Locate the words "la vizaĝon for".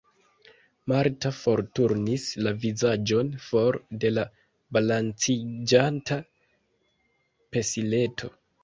2.47-3.79